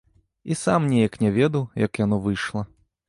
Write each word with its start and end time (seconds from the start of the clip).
І 0.43 0.55
сам 0.61 0.87
неяк 0.95 1.19
не 1.25 1.31
ведаў, 1.37 1.67
як 1.85 2.03
яно 2.05 2.23
выйшла. 2.25 2.65